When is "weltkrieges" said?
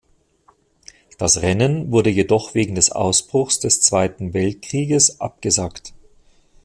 4.33-5.19